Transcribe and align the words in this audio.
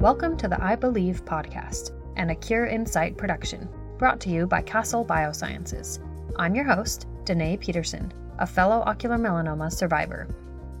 Welcome 0.00 0.36
to 0.36 0.46
the 0.46 0.64
I 0.64 0.76
Believe 0.76 1.24
podcast, 1.24 1.90
and 2.14 2.30
a 2.30 2.34
Cure 2.36 2.66
In 2.66 2.86
Sight 2.86 3.16
production, 3.16 3.68
brought 3.98 4.20
to 4.20 4.30
you 4.30 4.46
by 4.46 4.62
Castle 4.62 5.04
Biosciences. 5.04 5.98
I'm 6.36 6.54
your 6.54 6.66
host, 6.66 7.08
Danae 7.24 7.56
Peterson, 7.56 8.12
a 8.38 8.46
fellow 8.46 8.84
ocular 8.86 9.18
melanoma 9.18 9.72
survivor. 9.72 10.28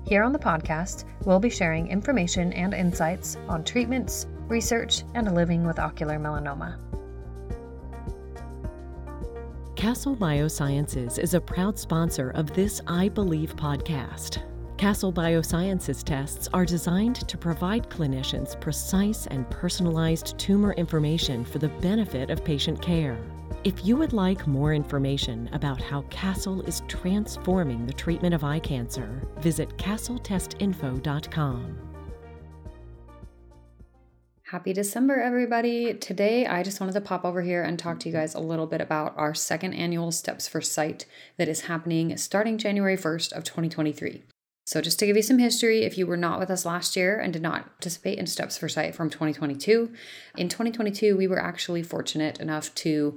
Here 0.06 0.22
on 0.22 0.32
the 0.32 0.38
podcast, 0.38 1.04
we'll 1.24 1.40
be 1.40 1.50
sharing 1.50 1.88
information 1.88 2.52
and 2.52 2.72
insights 2.72 3.36
on 3.48 3.64
treatments, 3.64 4.28
research, 4.46 5.02
and 5.16 5.34
living 5.34 5.66
with 5.66 5.80
ocular 5.80 6.20
melanoma. 6.20 6.76
Castle 9.74 10.14
Biosciences 10.14 11.18
is 11.18 11.34
a 11.34 11.40
proud 11.40 11.76
sponsor 11.76 12.30
of 12.30 12.54
this 12.54 12.80
I 12.86 13.08
Believe 13.08 13.56
podcast. 13.56 14.47
Castle 14.78 15.12
Biosciences 15.12 16.02
tests 16.04 16.48
are 16.54 16.64
designed 16.64 17.28
to 17.28 17.36
provide 17.36 17.90
clinicians 17.90 18.58
precise 18.60 19.26
and 19.26 19.50
personalized 19.50 20.38
tumor 20.38 20.72
information 20.74 21.44
for 21.44 21.58
the 21.58 21.68
benefit 21.68 22.30
of 22.30 22.44
patient 22.44 22.80
care. 22.80 23.18
If 23.64 23.84
you 23.84 23.96
would 23.96 24.12
like 24.12 24.46
more 24.46 24.72
information 24.72 25.50
about 25.52 25.82
how 25.82 26.02
Castle 26.02 26.62
is 26.62 26.82
transforming 26.86 27.86
the 27.86 27.92
treatment 27.92 28.36
of 28.36 28.44
eye 28.44 28.60
cancer, 28.60 29.26
visit 29.38 29.76
castletestinfo.com. 29.78 31.78
Happy 34.44 34.72
December, 34.72 35.20
everybody. 35.20 35.94
Today, 35.94 36.46
I 36.46 36.62
just 36.62 36.78
wanted 36.78 36.92
to 36.92 37.00
pop 37.00 37.24
over 37.24 37.42
here 37.42 37.64
and 37.64 37.80
talk 37.80 37.98
to 37.98 38.08
you 38.08 38.14
guys 38.14 38.36
a 38.36 38.40
little 38.40 38.68
bit 38.68 38.80
about 38.80 39.18
our 39.18 39.34
second 39.34 39.74
annual 39.74 40.12
Steps 40.12 40.46
for 40.46 40.60
Sight 40.60 41.04
that 41.36 41.48
is 41.48 41.62
happening 41.62 42.16
starting 42.16 42.58
January 42.58 42.96
1st 42.96 43.32
of 43.32 43.42
2023. 43.42 44.22
So, 44.68 44.82
just 44.82 44.98
to 44.98 45.06
give 45.06 45.16
you 45.16 45.22
some 45.22 45.38
history, 45.38 45.84
if 45.84 45.96
you 45.96 46.06
were 46.06 46.18
not 46.18 46.38
with 46.38 46.50
us 46.50 46.66
last 46.66 46.94
year 46.94 47.18
and 47.18 47.32
did 47.32 47.40
not 47.40 47.64
participate 47.78 48.18
in 48.18 48.26
Steps 48.26 48.58
for 48.58 48.68
Sight 48.68 48.94
from 48.94 49.08
2022, 49.08 49.90
in 50.36 50.50
2022, 50.50 51.16
we 51.16 51.26
were 51.26 51.40
actually 51.40 51.82
fortunate 51.82 52.38
enough 52.38 52.74
to 52.74 53.16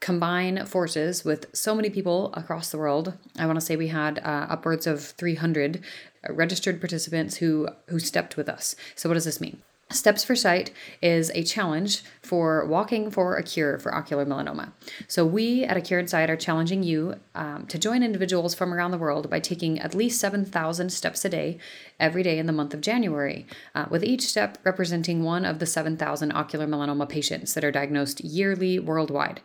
combine 0.00 0.66
forces 0.66 1.24
with 1.24 1.46
so 1.54 1.76
many 1.76 1.88
people 1.88 2.34
across 2.34 2.72
the 2.72 2.78
world. 2.78 3.16
I 3.38 3.46
want 3.46 3.60
to 3.60 3.64
say 3.64 3.76
we 3.76 3.86
had 3.86 4.18
uh, 4.18 4.48
upwards 4.50 4.88
of 4.88 5.04
300 5.04 5.84
registered 6.30 6.80
participants 6.80 7.36
who 7.36 7.68
who 7.86 8.00
stepped 8.00 8.36
with 8.36 8.48
us. 8.48 8.74
So, 8.96 9.08
what 9.08 9.14
does 9.14 9.24
this 9.24 9.40
mean? 9.40 9.62
Steps 9.90 10.22
for 10.22 10.36
Sight 10.36 10.70
is 11.00 11.30
a 11.34 11.42
challenge 11.42 12.02
for 12.20 12.66
walking 12.66 13.10
for 13.10 13.36
a 13.36 13.42
cure 13.42 13.78
for 13.78 13.94
ocular 13.94 14.26
melanoma. 14.26 14.72
So, 15.06 15.24
we 15.24 15.64
at 15.64 15.78
A 15.78 15.80
Cure 15.80 15.98
In 15.98 16.06
Sight 16.06 16.28
are 16.28 16.36
challenging 16.36 16.82
you 16.82 17.14
um, 17.34 17.64
to 17.68 17.78
join 17.78 18.02
individuals 18.02 18.54
from 18.54 18.74
around 18.74 18.90
the 18.90 18.98
world 18.98 19.30
by 19.30 19.40
taking 19.40 19.78
at 19.78 19.94
least 19.94 20.20
7,000 20.20 20.90
steps 20.90 21.24
a 21.24 21.30
day 21.30 21.56
every 21.98 22.22
day 22.22 22.38
in 22.38 22.44
the 22.44 22.52
month 22.52 22.74
of 22.74 22.82
January, 22.82 23.46
uh, 23.74 23.86
with 23.88 24.04
each 24.04 24.26
step 24.26 24.58
representing 24.62 25.24
one 25.24 25.46
of 25.46 25.58
the 25.58 25.64
7,000 25.64 26.32
ocular 26.32 26.66
melanoma 26.66 27.08
patients 27.08 27.54
that 27.54 27.64
are 27.64 27.72
diagnosed 27.72 28.22
yearly 28.22 28.78
worldwide. 28.78 29.40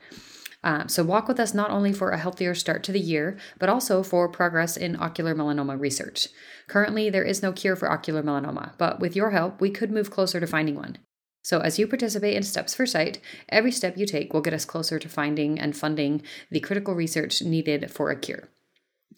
Uh, 0.64 0.88
so, 0.88 1.03
walk 1.03 1.28
with 1.28 1.39
us 1.39 1.53
not 1.53 1.72
only 1.72 1.92
for 1.92 2.11
a 2.11 2.17
healthier 2.17 2.56
start 2.56 2.83
to 2.83 2.92
the 2.94 3.00
year, 3.00 3.38
but 3.59 3.69
also 3.69 4.02
for 4.02 4.30
progress 4.30 4.78
in 4.78 4.95
ocular 5.02 5.36
melanoma 5.36 5.78
research. 5.78 6.30
Currently, 6.67 7.09
there 7.09 7.23
is 7.23 7.44
no 7.44 7.52
cure 7.52 7.75
for 7.75 7.92
ocular 7.92 8.23
melanoma, 8.23 8.72
but 8.78 9.00
with 9.00 9.16
your 9.16 9.31
help, 9.31 9.59
we 9.59 9.70
could 9.70 9.92
move 9.92 10.09
closer 10.09 10.39
to 10.39 10.47
finding 10.47 10.75
one. 10.75 10.97
So, 11.44 11.59
as 11.59 11.78
you 11.78 11.88
participate 11.88 12.38
in 12.38 12.44
Steps 12.44 12.73
for 12.73 12.86
Sight, 12.86 13.20
every 13.50 13.72
step 13.72 13.97
you 13.97 14.05
take 14.05 14.33
will 14.33 14.39
get 14.42 14.53
us 14.53 14.64
closer 14.64 14.97
to 14.97 15.09
finding 15.09 15.59
and 15.59 15.75
funding 15.75 16.22
the 16.50 16.61
critical 16.61 16.95
research 16.95 17.42
needed 17.42 17.92
for 17.92 18.09
a 18.09 18.16
cure. 18.16 18.48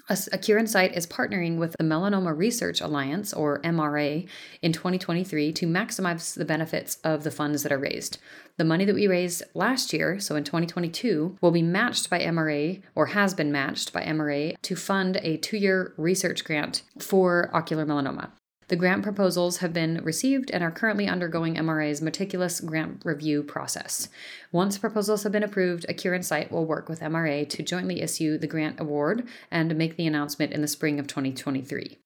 A 0.09 0.37
Cure 0.37 0.57
In 0.57 0.67
Sight 0.67 0.95
is 0.95 1.07
partnering 1.07 1.57
with 1.57 1.75
the 1.77 1.83
Melanoma 1.83 2.37
Research 2.37 2.81
Alliance, 2.81 3.33
or 3.33 3.61
MRA, 3.61 4.27
in 4.61 4.73
2023 4.73 5.51
to 5.53 5.67
maximize 5.67 6.35
the 6.35 6.45
benefits 6.45 6.97
of 7.03 7.23
the 7.23 7.31
funds 7.31 7.63
that 7.63 7.71
are 7.71 7.77
raised. 7.77 8.17
The 8.57 8.63
money 8.63 8.85
that 8.85 8.95
we 8.95 9.07
raised 9.07 9.43
last 9.53 9.93
year, 9.93 10.19
so 10.19 10.35
in 10.35 10.43
2022, 10.43 11.37
will 11.41 11.51
be 11.51 11.61
matched 11.61 12.09
by 12.09 12.19
MRA, 12.19 12.81
or 12.93 13.07
has 13.07 13.33
been 13.33 13.51
matched 13.51 13.91
by 13.91 14.03
MRA, 14.03 14.55
to 14.61 14.75
fund 14.75 15.17
a 15.21 15.37
two 15.37 15.57
year 15.57 15.93
research 15.97 16.43
grant 16.43 16.83
for 16.99 17.49
ocular 17.53 17.85
melanoma. 17.85 18.29
The 18.67 18.75
grant 18.75 19.03
proposals 19.03 19.57
have 19.57 19.73
been 19.73 20.03
received 20.03 20.49
and 20.49 20.63
are 20.63 20.71
currently 20.71 21.07
undergoing 21.07 21.55
MRA's 21.55 22.01
meticulous 22.01 22.59
grant 22.59 23.01
review 23.05 23.43
process. 23.43 24.09
Once 24.51 24.79
proposals 24.79 25.23
have 25.23 25.31
been 25.31 25.43
approved, 25.43 25.85
A 25.87 25.93
Cure 25.93 26.15
In 26.15 26.23
Sight 26.23 26.51
will 26.51 26.65
work 26.65 26.89
with 26.89 27.01
MRA 27.01 27.47
to 27.47 27.61
jointly 27.61 28.01
issue 28.01 28.37
the 28.37 28.47
grant 28.47 28.79
award 28.79 29.27
and 29.51 29.75
make 29.75 29.97
the 29.97 30.07
announcement 30.07 30.51
in 30.51 30.61
the 30.61 30.67
spring 30.67 30.99
of 30.99 31.05
2023. 31.05 31.99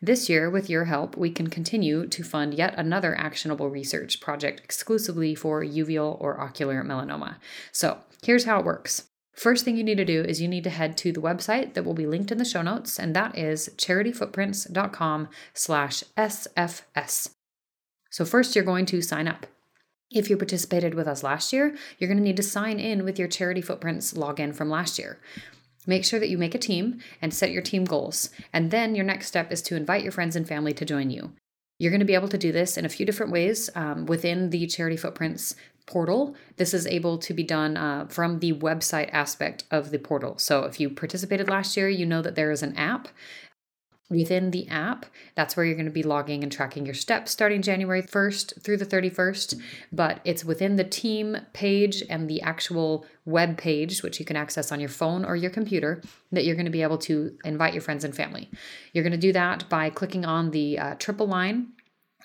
This 0.00 0.28
year, 0.28 0.50
with 0.50 0.68
your 0.68 0.84
help, 0.84 1.16
we 1.16 1.30
can 1.30 1.48
continue 1.48 2.06
to 2.06 2.22
fund 2.22 2.54
yet 2.54 2.74
another 2.76 3.16
actionable 3.18 3.70
research 3.70 4.20
project 4.20 4.60
exclusively 4.62 5.34
for 5.34 5.64
uveal 5.64 6.20
or 6.20 6.40
ocular 6.40 6.84
melanoma. 6.84 7.36
So, 7.72 7.98
here's 8.22 8.44
how 8.44 8.60
it 8.60 8.66
works. 8.66 9.04
First 9.34 9.64
thing 9.64 9.76
you 9.76 9.84
need 9.84 9.96
to 9.96 10.04
do 10.04 10.22
is 10.22 10.40
you 10.40 10.48
need 10.48 10.64
to 10.64 10.70
head 10.70 10.96
to 10.98 11.12
the 11.12 11.20
website 11.20 11.74
that 11.74 11.84
will 11.84 11.94
be 11.94 12.06
linked 12.06 12.30
in 12.30 12.38
the 12.38 12.44
show 12.44 12.62
notes, 12.62 12.98
and 12.98 13.14
that 13.16 13.36
is 13.36 13.68
charityfootprints.com 13.76 15.28
slash 15.52 16.04
SFS. 16.16 17.34
So 18.10 18.24
first 18.24 18.54
you're 18.54 18.64
going 18.64 18.86
to 18.86 19.02
sign 19.02 19.26
up. 19.26 19.46
If 20.10 20.30
you 20.30 20.36
participated 20.36 20.94
with 20.94 21.08
us 21.08 21.24
last 21.24 21.52
year, 21.52 21.76
you're 21.98 22.08
going 22.08 22.18
to 22.18 22.24
need 22.24 22.36
to 22.36 22.42
sign 22.44 22.78
in 22.78 23.04
with 23.04 23.18
your 23.18 23.26
Charity 23.26 23.60
Footprints 23.60 24.12
login 24.12 24.54
from 24.54 24.70
last 24.70 24.98
year. 24.98 25.18
Make 25.86 26.04
sure 26.04 26.20
that 26.20 26.28
you 26.28 26.38
make 26.38 26.54
a 26.54 26.58
team 26.58 27.00
and 27.20 27.34
set 27.34 27.50
your 27.50 27.62
team 27.62 27.84
goals. 27.84 28.30
And 28.52 28.70
then 28.70 28.94
your 28.94 29.04
next 29.04 29.26
step 29.26 29.50
is 29.50 29.60
to 29.62 29.76
invite 29.76 30.04
your 30.04 30.12
friends 30.12 30.36
and 30.36 30.46
family 30.46 30.72
to 30.74 30.84
join 30.84 31.10
you. 31.10 31.32
You're 31.78 31.90
going 31.90 32.00
to 32.00 32.06
be 32.06 32.14
able 32.14 32.28
to 32.28 32.38
do 32.38 32.52
this 32.52 32.76
in 32.78 32.84
a 32.84 32.88
few 32.88 33.04
different 33.04 33.32
ways 33.32 33.68
um, 33.74 34.06
within 34.06 34.50
the 34.50 34.66
Charity 34.68 34.96
Footprints 34.96 35.56
portal. 35.86 36.34
This 36.56 36.74
is 36.74 36.86
able 36.86 37.18
to 37.18 37.34
be 37.34 37.42
done 37.42 37.76
uh, 37.76 38.06
from 38.08 38.38
the 38.38 38.52
website 38.52 39.10
aspect 39.12 39.64
of 39.70 39.90
the 39.90 39.98
portal. 39.98 40.38
So 40.38 40.64
if 40.64 40.80
you 40.80 40.90
participated 40.90 41.48
last 41.48 41.76
year, 41.76 41.88
you 41.88 42.06
know 42.06 42.22
that 42.22 42.34
there 42.34 42.50
is 42.50 42.62
an 42.62 42.76
app. 42.76 43.08
Within 44.10 44.50
the 44.50 44.68
app, 44.68 45.06
that's 45.34 45.56
where 45.56 45.64
you're 45.64 45.74
going 45.74 45.86
to 45.86 45.90
be 45.90 46.02
logging 46.02 46.42
and 46.42 46.52
tracking 46.52 46.84
your 46.84 46.94
steps 46.94 47.32
starting 47.32 47.62
January 47.62 48.02
1st 48.02 48.62
through 48.62 48.76
the 48.76 48.84
31st. 48.84 49.58
But 49.92 50.20
it's 50.24 50.44
within 50.44 50.76
the 50.76 50.84
team 50.84 51.38
page 51.54 52.02
and 52.10 52.28
the 52.28 52.42
actual 52.42 53.06
web 53.24 53.56
page, 53.56 54.02
which 54.02 54.20
you 54.20 54.26
can 54.26 54.36
access 54.36 54.70
on 54.70 54.78
your 54.78 54.90
phone 54.90 55.24
or 55.24 55.36
your 55.36 55.50
computer, 55.50 56.02
that 56.32 56.44
you're 56.44 56.54
going 56.54 56.66
to 56.66 56.70
be 56.70 56.82
able 56.82 56.98
to 56.98 57.36
invite 57.44 57.72
your 57.72 57.80
friends 57.80 58.04
and 58.04 58.14
family. 58.14 58.50
You're 58.92 59.04
going 59.04 59.12
to 59.12 59.18
do 59.18 59.32
that 59.32 59.68
by 59.70 59.88
clicking 59.88 60.26
on 60.26 60.50
the 60.50 60.78
uh, 60.78 60.94
triple 60.96 61.26
line 61.26 61.68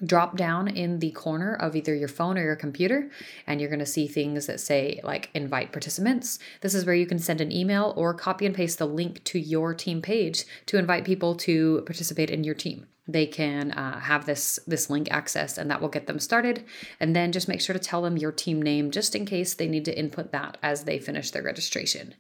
drop 0.05 0.37
down 0.37 0.67
in 0.67 0.99
the 0.99 1.11
corner 1.11 1.53
of 1.55 1.75
either 1.75 1.93
your 1.93 2.07
phone 2.07 2.37
or 2.37 2.43
your 2.43 2.55
computer 2.55 3.09
and 3.47 3.59
you're 3.59 3.69
going 3.69 3.79
to 3.79 3.85
see 3.85 4.07
things 4.07 4.47
that 4.47 4.59
say 4.59 4.99
like 5.03 5.29
invite 5.33 5.71
participants. 5.71 6.39
This 6.61 6.73
is 6.73 6.85
where 6.85 6.95
you 6.95 7.05
can 7.05 7.19
send 7.19 7.41
an 7.41 7.51
email 7.51 7.93
or 7.97 8.13
copy 8.13 8.45
and 8.45 8.55
paste 8.55 8.79
the 8.79 8.87
link 8.87 9.23
to 9.25 9.39
your 9.39 9.73
team 9.73 10.01
page 10.01 10.45
to 10.67 10.77
invite 10.77 11.05
people 11.05 11.35
to 11.35 11.83
participate 11.85 12.29
in 12.29 12.43
your 12.43 12.55
team. 12.55 12.87
They 13.07 13.25
can 13.25 13.71
uh, 13.71 13.99
have 14.01 14.27
this 14.27 14.59
this 14.67 14.87
link 14.89 15.07
access 15.09 15.57
and 15.57 15.71
that 15.71 15.81
will 15.81 15.89
get 15.89 16.05
them 16.05 16.19
started. 16.19 16.63
And 16.99 17.15
then 17.15 17.31
just 17.31 17.47
make 17.47 17.59
sure 17.59 17.73
to 17.73 17.79
tell 17.79 18.03
them 18.03 18.17
your 18.17 18.31
team 18.31 18.61
name 18.61 18.91
just 18.91 19.15
in 19.15 19.25
case 19.25 19.55
they 19.55 19.67
need 19.67 19.85
to 19.85 19.97
input 19.97 20.31
that 20.31 20.57
as 20.61 20.83
they 20.83 20.99
finish 20.99 21.31
their 21.31 21.41
registration 21.41 22.13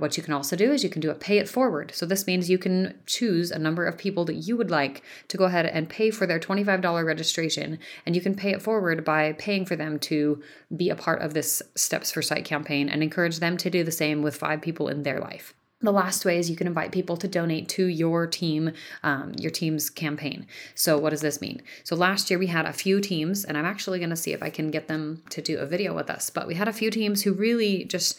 what 0.00 0.16
you 0.16 0.22
can 0.22 0.34
also 0.34 0.56
do 0.56 0.72
is 0.72 0.82
you 0.82 0.90
can 0.90 1.00
do 1.00 1.10
a 1.10 1.14
pay 1.14 1.38
it 1.38 1.48
forward. 1.48 1.92
So 1.94 2.06
this 2.06 2.26
means 2.26 2.50
you 2.50 2.58
can 2.58 2.98
choose 3.06 3.50
a 3.50 3.58
number 3.58 3.86
of 3.86 3.98
people 3.98 4.24
that 4.26 4.34
you 4.34 4.56
would 4.56 4.70
like 4.70 5.02
to 5.28 5.36
go 5.36 5.44
ahead 5.44 5.66
and 5.66 5.88
pay 5.88 6.10
for 6.10 6.26
their 6.26 6.40
$25 6.40 7.04
registration 7.04 7.78
and 8.06 8.14
you 8.14 8.22
can 8.22 8.34
pay 8.34 8.52
it 8.52 8.62
forward 8.62 9.04
by 9.04 9.32
paying 9.34 9.64
for 9.64 9.76
them 9.76 9.98
to 10.00 10.42
be 10.76 10.90
a 10.90 10.96
part 10.96 11.22
of 11.22 11.34
this 11.34 11.62
Steps 11.74 12.10
for 12.10 12.22
Sight 12.22 12.44
campaign 12.44 12.88
and 12.88 13.02
encourage 13.02 13.38
them 13.38 13.56
to 13.58 13.70
do 13.70 13.84
the 13.84 13.92
same 13.92 14.22
with 14.22 14.36
five 14.36 14.60
people 14.60 14.88
in 14.88 15.02
their 15.02 15.20
life. 15.20 15.54
The 15.82 15.92
last 15.92 16.26
way 16.26 16.38
is 16.38 16.50
you 16.50 16.56
can 16.56 16.66
invite 16.66 16.92
people 16.92 17.16
to 17.16 17.26
donate 17.26 17.66
to 17.70 17.86
your 17.86 18.26
team, 18.26 18.72
um, 19.02 19.32
your 19.38 19.50
team's 19.50 19.88
campaign. 19.88 20.46
So, 20.74 20.98
what 20.98 21.08
does 21.08 21.22
this 21.22 21.40
mean? 21.40 21.62
So, 21.84 21.96
last 21.96 22.28
year 22.28 22.38
we 22.38 22.48
had 22.48 22.66
a 22.66 22.72
few 22.72 23.00
teams, 23.00 23.46
and 23.46 23.56
I'm 23.56 23.64
actually 23.64 23.98
going 23.98 24.10
to 24.10 24.16
see 24.16 24.34
if 24.34 24.42
I 24.42 24.50
can 24.50 24.70
get 24.70 24.88
them 24.88 25.22
to 25.30 25.40
do 25.40 25.56
a 25.56 25.64
video 25.64 25.94
with 25.94 26.10
us. 26.10 26.28
But 26.28 26.46
we 26.46 26.54
had 26.54 26.68
a 26.68 26.72
few 26.74 26.90
teams 26.90 27.22
who 27.22 27.32
really 27.32 27.84
just 27.84 28.18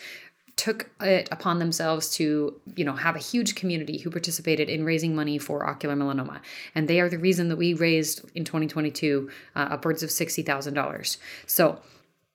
took 0.62 0.92
it 1.02 1.28
upon 1.32 1.58
themselves 1.58 2.12
to 2.12 2.56
you 2.76 2.86
know 2.86 2.94
have 2.94 3.16
a 3.16 3.20
huge 3.20 3.56
community 3.56 3.98
who 3.98 4.12
participated 4.12 4.70
in 4.70 4.86
raising 4.86 5.16
money 5.16 5.40
for 5.40 5.68
ocular 5.68 5.96
melanoma. 5.96 6.40
And 6.76 6.88
they 6.88 7.00
are 7.00 7.10
the 7.10 7.18
reason 7.18 7.50
that 7.50 7.56
we 7.56 7.74
raised 7.74 8.22
in 8.36 8.46
2022 8.46 9.28
uh, 9.56 9.60
upwards 9.72 10.04
of 10.04 10.12
$60000 10.12 11.18
so 11.48 11.80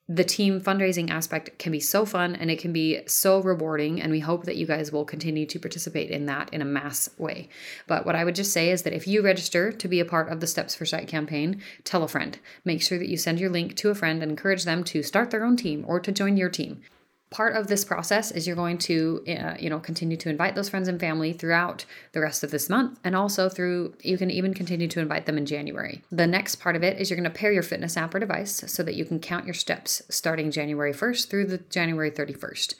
the 0.09 0.25
team 0.25 0.61
fundraising 0.61 1.09
aspect 1.11 1.57
can 1.59 1.71
be 1.71 1.79
so 1.79 2.05
fun 2.05 2.35
and 2.35 2.51
it 2.51 2.59
can 2.59 2.73
be 2.73 3.01
so 3.07 3.41
rewarding 3.41 4.03
and 4.03 4.11
we 4.11 4.21
hope 4.21 4.45
that 4.45 4.57
you 4.57 4.67
guys 4.67 4.91
will 4.91 5.05
continue 5.05 5.47
to 5.47 5.61
participate 5.61 6.11
in 6.11 6.27
that 6.27 6.53
in 6.53 6.63
a 6.63 6.65
mass 6.65 7.09
way. 7.19 7.49
But 7.87 8.07
what 8.07 8.17
i 8.17 8.25
would 8.25 8.35
just 8.35 8.53
say 8.53 8.71
is 8.71 8.83
that 8.83 8.93
if 8.93 9.07
you 9.07 9.23
register 9.23 9.71
to 9.71 9.89
be 9.89 10.01
a 10.01 10.05
part 10.05 10.29
of 10.29 10.41
the 10.41 10.49
steps 10.49 10.75
for 10.75 10.85
sight 10.85 11.07
campaign 11.07 11.63
tell 11.85 12.03
a 12.03 12.09
friend. 12.09 12.39
Make 12.65 12.83
sure 12.83 12.99
that 12.99 13.09
you 13.09 13.17
send 13.17 13.39
your 13.39 13.51
link 13.51 13.77
to 13.77 13.91
a 13.91 13.95
friend 13.95 14.21
and 14.21 14.31
encourage 14.33 14.65
them 14.65 14.83
to 14.85 15.05
start 15.05 15.31
their 15.31 15.45
own 15.45 15.57
team 15.57 15.85
or 15.87 16.01
to 16.01 16.11
join 16.11 16.37
your 16.37 16.51
team 16.51 16.83
part 17.31 17.57
of 17.57 17.67
this 17.67 17.85
process 17.85 18.31
is 18.31 18.47
you're 18.47 18.57
going 18.57 18.79
to 18.79 19.23
uh, 19.29 19.55
you 19.59 19.69
know 19.69 19.81
continue 19.81 20.17
to 20.17 20.29
invite 20.29 20.55
those 20.55 20.69
friends 20.69 20.89
and 20.89 21.01
family 21.01 21.33
throughout 21.33 21.85
the 22.13 22.21
rest 22.21 22.45
of 22.45 22.51
this 22.51 22.71
month. 22.71 22.99
And 23.05 23.17
also 23.17 23.49
through 23.49 23.95
you 24.03 24.17
can 24.17 24.31
even 24.31 24.55
continue 24.55 24.89
to 24.89 25.01
invite 25.01 25.27
them 25.27 25.39
in 25.39 25.47
january. 25.47 26.03
The 26.11 26.27
next 26.27 26.57
part 26.57 26.77
of 26.77 26.83
it 26.83 27.01
is 27.01 27.11
you're 27.11 27.19
going 27.19 27.31
to 27.31 27.39
pair 27.39 27.53
your 27.53 27.63
fitness 27.63 27.97
app 27.97 28.15
or 28.15 28.21
device 28.21 28.65
so 28.67 28.83
that 28.83 28.95
you 28.95 29.05
can 29.05 29.21
count 29.21 29.45
your 29.45 29.55
steps 29.55 30.03
starting 30.09 30.51
january 30.51 30.93
1st 30.93 31.29
through 31.29 31.47
the 31.47 31.59
january 31.59 32.11
31st 32.11 32.75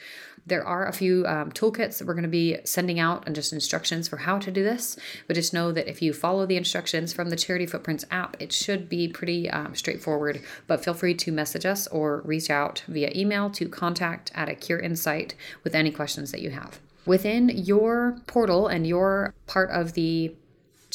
there 0.47 0.65
are 0.65 0.87
a 0.87 0.93
few 0.93 1.27
um, 1.27 1.51
toolkits 1.51 1.99
that 1.99 2.07
we're 2.07 2.15
going 2.15 2.23
to 2.23 2.29
be 2.29 2.59
sending 2.65 3.01
out 3.01 3.25
and 3.27 3.35
just 3.35 3.53
instructions 3.53 4.07
for 4.07 4.19
how 4.19 4.39
to 4.39 4.51
do 4.51 4.63
this. 4.63 4.97
But 5.27 5.35
just 5.35 5.53
know 5.53 5.73
that 5.73 5.89
if 5.89 6.01
you 6.01 6.13
follow 6.13 6.47
the 6.47 6.57
instructions 6.57 7.13
from 7.13 7.31
the 7.31 7.37
Charity 7.37 7.67
Footprints 7.67 8.05
app, 8.11 8.37
it 8.41 8.53
should 8.53 8.89
be 8.89 9.09
pretty 9.09 9.51
um, 9.51 9.75
straightforward. 9.75 10.41
But 10.67 10.85
feel 10.85 10.95
free 10.95 11.15
to 11.15 11.33
message 11.33 11.67
us 11.67 11.87
or 11.89 12.21
reach 12.23 12.49
out 12.49 12.85
via 12.87 13.11
email 13.15 13.51
to 13.51 13.69
contact 13.69 14.31
at 14.35 14.49
a 14.49 14.55
Cure 14.55 14.79
In 14.79 14.95
Sight 14.95 15.35
with 15.65 15.75
any 15.75 15.91
questions 15.91 16.31
that 16.31 16.41
you 16.41 16.51
have. 16.51 16.79
Within 17.05 17.49
your 17.49 18.19
portal 18.27 18.67
and 18.67 18.87
your 18.87 19.35
part 19.47 19.71
of 19.71 19.93
the 19.95 20.35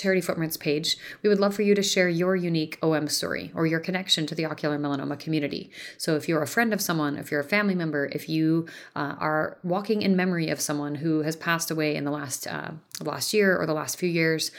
Charity 0.01 0.21
Footprints 0.21 0.57
page, 0.57 0.97
we 1.21 1.29
would 1.29 1.39
love 1.39 1.53
for 1.53 1.61
you 1.61 1.75
to 1.75 1.83
share 1.83 2.09
your 2.09 2.35
unique 2.35 2.79
OM 2.81 3.07
story 3.07 3.51
or 3.53 3.67
your 3.67 3.79
connection 3.79 4.25
to 4.25 4.35
the 4.35 4.45
ocular 4.45 4.79
melanoma 4.79 5.19
community. 5.19 5.69
So, 5.97 6.15
if 6.15 6.27
you're 6.27 6.41
a 6.41 6.47
friend 6.47 6.73
of 6.73 6.81
someone, 6.81 7.17
if 7.17 7.29
you're 7.29 7.41
a 7.41 7.45
family 7.45 7.75
member, 7.75 8.09
if 8.11 8.27
you 8.27 8.67
uh, 8.95 9.15
are 9.19 9.57
walking 9.63 10.01
in 10.01 10.15
memory 10.15 10.49
of 10.49 10.59
someone 10.59 10.95
who 10.95 11.21
has 11.21 11.35
passed 11.35 11.69
away 11.69 11.95
in 11.95 12.03
the 12.03 12.11
last 12.11 12.47
uh, 12.47 12.71
last 12.99 13.33
year 13.33 13.55
or 13.55 13.67
the 13.67 13.73
last 13.73 13.97
few 13.97 14.09
years, 14.09 14.51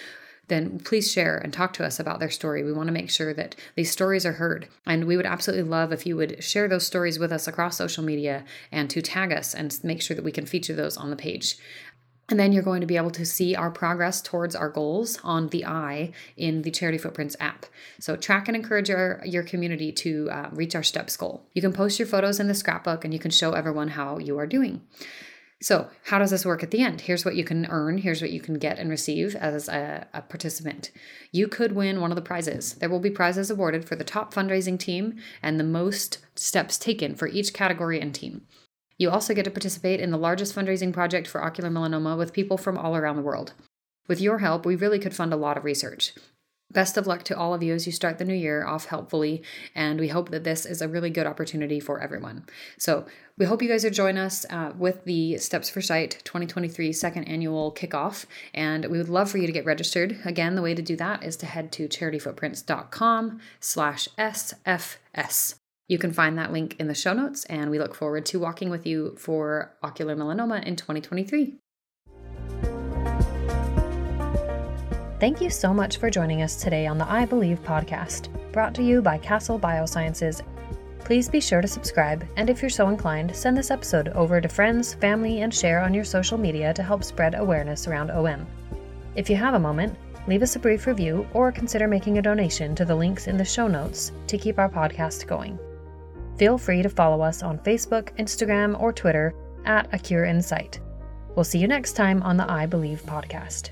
then 0.48 0.78
please 0.80 1.10
share 1.10 1.38
and 1.38 1.52
talk 1.52 1.72
to 1.72 1.84
us 1.84 1.98
about 1.98 2.20
their 2.20 2.30
story. 2.30 2.62
We 2.62 2.72
want 2.72 2.88
to 2.88 2.92
make 2.92 3.10
sure 3.10 3.32
that 3.32 3.54
these 3.74 3.90
stories 3.90 4.26
are 4.26 4.32
heard. 4.32 4.68
And 4.84 5.06
we 5.06 5.16
would 5.16 5.26
absolutely 5.26 5.68
love 5.68 5.92
if 5.92 6.04
you 6.04 6.16
would 6.16 6.42
share 6.42 6.68
those 6.68 6.86
stories 6.86 7.18
with 7.18 7.32
us 7.32 7.48
across 7.48 7.76
social 7.76 8.04
media 8.04 8.44
and 8.70 8.90
to 8.90 9.00
tag 9.00 9.32
us 9.32 9.54
and 9.54 9.78
make 9.82 10.02
sure 10.02 10.14
that 10.14 10.24
we 10.24 10.32
can 10.32 10.46
feature 10.46 10.74
those 10.74 10.96
on 10.96 11.10
the 11.10 11.16
page. 11.16 11.56
And 12.28 12.38
then 12.38 12.52
you're 12.52 12.62
going 12.62 12.80
to 12.80 12.86
be 12.86 12.96
able 12.96 13.10
to 13.10 13.26
see 13.26 13.54
our 13.54 13.70
progress 13.70 14.22
towards 14.22 14.54
our 14.54 14.70
goals 14.70 15.18
on 15.22 15.48
the 15.48 15.66
eye 15.66 16.12
in 16.36 16.62
the 16.62 16.70
Charity 16.70 16.96
Footprints 16.96 17.36
app. 17.40 17.66
So 17.98 18.16
track 18.16 18.48
and 18.48 18.56
encourage 18.56 18.88
your, 18.88 19.20
your 19.24 19.42
community 19.42 19.92
to 19.92 20.30
uh, 20.30 20.48
reach 20.52 20.74
our 20.74 20.82
steps 20.82 21.16
goal. 21.16 21.44
You 21.52 21.60
can 21.60 21.72
post 21.72 21.98
your 21.98 22.08
photos 22.08 22.40
in 22.40 22.48
the 22.48 22.54
scrapbook 22.54 23.04
and 23.04 23.12
you 23.12 23.20
can 23.20 23.30
show 23.30 23.52
everyone 23.52 23.88
how 23.88 24.18
you 24.18 24.38
are 24.38 24.46
doing. 24.46 24.82
So, 25.62 25.88
how 26.06 26.18
does 26.18 26.32
this 26.32 26.44
work 26.44 26.64
at 26.64 26.72
the 26.72 26.82
end? 26.82 27.02
Here's 27.02 27.24
what 27.24 27.36
you 27.36 27.44
can 27.44 27.66
earn. 27.66 27.98
Here's 27.98 28.20
what 28.20 28.32
you 28.32 28.40
can 28.40 28.54
get 28.54 28.80
and 28.80 28.90
receive 28.90 29.36
as 29.36 29.68
a, 29.68 30.08
a, 30.12 30.22
participant. 30.22 30.90
You 31.30 31.46
could 31.46 31.70
win 31.70 32.00
one 32.00 32.10
of 32.10 32.16
the 32.16 32.22
prizes. 32.22 32.74
There 32.74 32.88
will 32.88 32.98
be 32.98 33.10
prizes 33.10 33.48
awarded 33.48 33.84
for 33.84 33.94
the 33.94 34.02
top 34.02 34.34
fundraising 34.34 34.76
team 34.76 35.20
and 35.40 35.60
the 35.60 35.64
most 35.64 36.18
steps 36.34 36.76
taken 36.76 37.14
for 37.14 37.28
each 37.28 37.54
category 37.54 38.00
and 38.00 38.12
team. 38.12 38.42
You 39.02 39.10
also 39.10 39.34
get 39.34 39.46
to 39.46 39.50
participate 39.50 39.98
in 39.98 40.12
the 40.12 40.16
largest 40.16 40.54
fundraising 40.54 40.92
project 40.92 41.26
for 41.26 41.42
ocular 41.42 41.68
melanoma 41.68 42.16
with 42.16 42.32
people 42.32 42.56
from 42.56 42.78
all 42.78 42.94
around 42.94 43.16
the 43.16 43.22
world. 43.22 43.52
With 44.06 44.20
your 44.20 44.38
help, 44.38 44.64
we 44.64 44.76
really 44.76 45.00
could 45.00 45.12
fund 45.12 45.32
a 45.32 45.36
lot 45.36 45.58
of 45.58 45.64
research. 45.64 46.14
Best 46.70 46.96
of 46.96 47.08
luck 47.08 47.24
to 47.24 47.36
all 47.36 47.52
of 47.52 47.64
you 47.64 47.74
as 47.74 47.84
you 47.84 47.90
start 47.90 48.18
the 48.18 48.24
new 48.24 48.32
year 48.32 48.64
off 48.64 48.84
helpfully, 48.84 49.42
and 49.74 49.98
we 49.98 50.06
hope 50.06 50.30
that 50.30 50.44
this 50.44 50.64
is 50.64 50.80
a 50.80 50.86
really 50.86 51.10
good 51.10 51.26
opportunity 51.26 51.80
for 51.80 52.00
everyone. 52.00 52.46
So, 52.78 53.04
we 53.36 53.44
hope 53.44 53.60
you 53.60 53.68
guys 53.68 53.82
will 53.82 53.90
join 53.90 54.16
us 54.16 54.46
uh, 54.48 54.72
with 54.78 55.04
the 55.04 55.36
Steps 55.38 55.68
for 55.68 55.82
Sight 55.82 56.22
2023 56.22 56.92
second 56.92 57.24
annual 57.24 57.74
kickoff, 57.74 58.26
and 58.54 58.84
we 58.84 58.98
would 58.98 59.08
love 59.08 59.32
for 59.32 59.38
you 59.38 59.48
to 59.48 59.52
get 59.52 59.64
registered. 59.64 60.20
Again, 60.24 60.54
the 60.54 60.62
way 60.62 60.76
to 60.76 60.82
do 60.82 60.94
that 60.94 61.24
is 61.24 61.36
to 61.38 61.46
head 61.46 61.72
to 61.72 61.88
charityfootprints.com 61.88 63.40
slash 63.58 64.06
SFS. 64.16 65.56
You 65.88 65.98
can 65.98 66.12
find 66.12 66.38
that 66.38 66.52
link 66.52 66.76
in 66.78 66.88
the 66.88 66.94
show 66.94 67.12
notes, 67.12 67.44
and 67.46 67.70
we 67.70 67.78
look 67.78 67.94
forward 67.94 68.24
to 68.26 68.38
walking 68.38 68.70
with 68.70 68.86
you 68.86 69.14
for 69.18 69.76
ocular 69.82 70.16
melanoma 70.16 70.64
in 70.64 70.76
2023. 70.76 71.58
Thank 75.20 75.40
you 75.40 75.50
so 75.50 75.72
much 75.72 75.98
for 75.98 76.10
joining 76.10 76.42
us 76.42 76.56
today 76.56 76.86
on 76.86 76.98
the 76.98 77.08
I 77.08 77.26
Believe 77.26 77.62
podcast, 77.62 78.28
brought 78.52 78.74
to 78.74 78.82
you 78.82 79.00
by 79.00 79.18
Castle 79.18 79.58
Biosciences. 79.58 80.42
Please 81.04 81.28
be 81.28 81.40
sure 81.40 81.60
to 81.60 81.68
subscribe, 81.68 82.26
and 82.36 82.48
if 82.48 82.60
you're 82.60 82.70
so 82.70 82.88
inclined, 82.88 83.34
send 83.34 83.56
this 83.56 83.70
episode 83.70 84.08
over 84.08 84.40
to 84.40 84.48
friends, 84.48 84.94
family, 84.94 85.42
and 85.42 85.54
share 85.54 85.80
on 85.80 85.94
your 85.94 86.04
social 86.04 86.38
media 86.38 86.72
to 86.74 86.82
help 86.82 87.04
spread 87.04 87.34
awareness 87.34 87.86
around 87.86 88.10
OM. 88.10 88.46
If 89.14 89.28
you 89.28 89.36
have 89.36 89.54
a 89.54 89.60
moment, 89.60 89.96
leave 90.26 90.42
us 90.42 90.56
a 90.56 90.60
brief 90.60 90.86
review 90.86 91.26
or 91.34 91.52
consider 91.52 91.86
making 91.86 92.18
a 92.18 92.22
donation 92.22 92.74
to 92.76 92.84
the 92.84 92.94
links 92.96 93.26
in 93.26 93.36
the 93.36 93.44
show 93.44 93.68
notes 93.68 94.10
to 94.26 94.38
keep 94.38 94.58
our 94.58 94.68
podcast 94.68 95.26
going. 95.26 95.58
Feel 96.36 96.58
free 96.58 96.82
to 96.82 96.88
follow 96.88 97.20
us 97.20 97.42
on 97.42 97.58
Facebook, 97.58 98.16
Instagram, 98.18 98.80
or 98.80 98.92
Twitter 98.92 99.34
at 99.64 99.88
A 99.92 99.98
Cure 99.98 100.24
In 100.24 100.42
Sight. 100.42 100.80
We'll 101.34 101.44
see 101.44 101.58
you 101.58 101.68
next 101.68 101.92
time 101.94 102.22
on 102.22 102.36
the 102.36 102.50
I 102.50 102.66
Believe 102.66 103.02
podcast. 103.02 103.70